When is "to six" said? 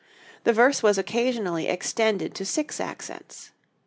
2.33-2.79